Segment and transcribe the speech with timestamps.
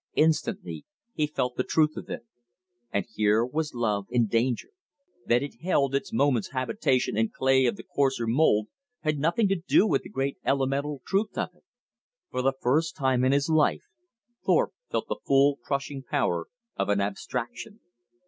[0.15, 2.25] Instantly he felt the truth of it.
[2.91, 4.69] And here was Love in danger.
[5.27, 8.67] That it held its moment's habitation in clay of the coarser mould
[9.01, 11.65] had nothing to do with the great elemental truth of it.
[12.31, 13.83] For the first time in his life
[14.43, 17.79] Thorpe felt the full crushing power of an abstraction.